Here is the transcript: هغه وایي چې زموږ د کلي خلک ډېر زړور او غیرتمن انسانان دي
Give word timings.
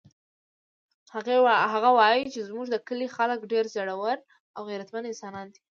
هغه 1.73 1.87
وایي 1.97 2.23
چې 2.33 2.39
زموږ 2.49 2.65
د 2.71 2.75
کلي 2.87 3.07
خلک 3.15 3.39
ډېر 3.51 3.65
زړور 3.75 4.17
او 4.55 4.61
غیرتمن 4.69 5.03
انسانان 5.07 5.47
دي 5.53 5.59